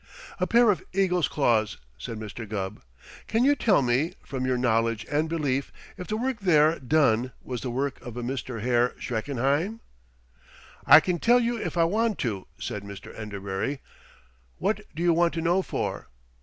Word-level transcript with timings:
"A 0.39 0.47
pair 0.47 0.71
of 0.71 0.83
eagle's 0.93 1.27
claws," 1.27 1.77
said 1.95 2.17
Mr. 2.17 2.49
Gubb. 2.49 2.81
"Can 3.27 3.45
you 3.45 3.55
tell 3.55 3.83
me, 3.83 4.15
from 4.25 4.47
your 4.47 4.57
knowledge 4.57 5.05
and 5.11 5.29
belief, 5.29 5.71
if 5.95 6.07
the 6.07 6.17
work 6.17 6.39
there 6.39 6.79
done 6.79 7.33
was 7.43 7.61
the 7.61 7.69
work 7.69 8.01
of 8.03 8.17
a 8.17 8.23
Mr. 8.23 8.61
Herr 8.61 8.95
Schreckenheim?" 8.99 9.79
"I 10.87 11.01
can 11.01 11.19
tell 11.19 11.39
you 11.39 11.55
if 11.55 11.77
I 11.77 11.83
want 11.83 12.17
to," 12.25 12.47
said 12.57 12.81
Mr. 12.81 13.15
Enderbury. 13.15 13.79
"What 14.57 14.79
do 14.95 15.03
you 15.03 15.13
want 15.13 15.35
to 15.35 15.39
know 15.41 15.61
for?" 15.61 16.07